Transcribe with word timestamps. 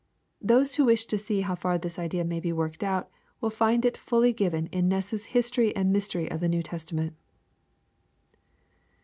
Those 0.41 0.73
who 0.73 0.85
wish 0.85 1.05
to 1.05 1.19
see 1.19 1.41
how 1.41 1.53
far 1.53 1.77
this 1.77 1.99
idea 1.99 2.23
may 2.25 2.39
be 2.39 2.51
worked 2.51 2.81
out, 2.81 3.07
will 3.39 3.51
find 3.51 3.85
it 3.85 3.95
fully 3.95 4.33
given 4.33 4.65
in 4.71 4.87
Ness's 4.87 5.25
History 5.25 5.75
and 5.75 5.93
Mys 5.93 6.09
tery 6.09 6.27
of 6.33 6.39
the 6.39 6.49
New 6.49 6.63
Testament. 6.63 7.15